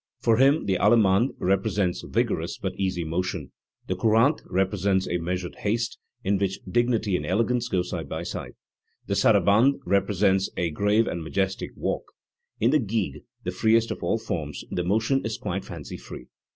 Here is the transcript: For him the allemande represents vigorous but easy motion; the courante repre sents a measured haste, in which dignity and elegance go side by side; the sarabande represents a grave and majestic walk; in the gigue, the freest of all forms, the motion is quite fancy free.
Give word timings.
For 0.19 0.37
him 0.37 0.65
the 0.65 0.77
allemande 0.79 1.35
represents 1.37 2.01
vigorous 2.01 2.57
but 2.57 2.73
easy 2.75 3.03
motion; 3.03 3.51
the 3.85 3.95
courante 3.95 4.43
repre 4.51 4.79
sents 4.79 5.07
a 5.07 5.19
measured 5.19 5.57
haste, 5.57 5.99
in 6.23 6.39
which 6.39 6.57
dignity 6.67 7.15
and 7.15 7.23
elegance 7.23 7.67
go 7.67 7.83
side 7.83 8.09
by 8.09 8.23
side; 8.23 8.53
the 9.05 9.13
sarabande 9.13 9.79
represents 9.85 10.49
a 10.57 10.71
grave 10.71 11.05
and 11.05 11.23
majestic 11.23 11.69
walk; 11.75 12.13
in 12.59 12.71
the 12.71 12.79
gigue, 12.79 13.21
the 13.43 13.51
freest 13.51 13.91
of 13.91 14.01
all 14.01 14.17
forms, 14.17 14.63
the 14.71 14.83
motion 14.83 15.23
is 15.23 15.37
quite 15.37 15.63
fancy 15.65 15.97
free. 15.97 16.25